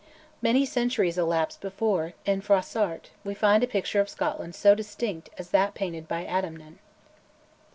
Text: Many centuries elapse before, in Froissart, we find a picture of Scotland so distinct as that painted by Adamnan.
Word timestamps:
Many 0.41 0.65
centuries 0.65 1.15
elapse 1.19 1.57
before, 1.57 2.13
in 2.25 2.41
Froissart, 2.41 3.11
we 3.23 3.35
find 3.35 3.63
a 3.63 3.67
picture 3.67 3.99
of 3.99 4.09
Scotland 4.09 4.55
so 4.55 4.73
distinct 4.73 5.29
as 5.37 5.51
that 5.51 5.75
painted 5.75 6.07
by 6.07 6.25
Adamnan. 6.25 6.79